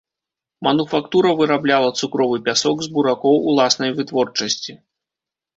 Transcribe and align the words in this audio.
Мануфактура 0.67 1.29
вырабляла 1.41 1.91
цукровы 2.01 2.37
пясок 2.47 2.77
з 2.87 2.91
буракоў 2.97 3.39
уласнай 3.53 3.97
вытворчасці. 4.01 4.71